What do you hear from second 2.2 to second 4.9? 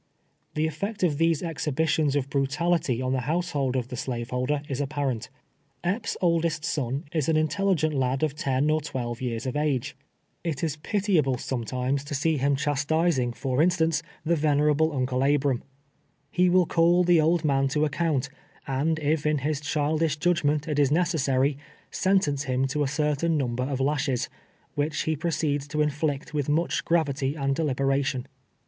brutality on the household of the slave holder, is